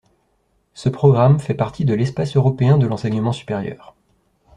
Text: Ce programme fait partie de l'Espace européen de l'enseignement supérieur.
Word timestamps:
Ce 0.73 0.89
programme 0.89 1.39
fait 1.39 1.53
partie 1.53 1.85
de 1.85 1.93
l'Espace 1.93 2.35
européen 2.35 2.79
de 2.79 2.87
l'enseignement 2.87 3.33
supérieur. 3.33 3.93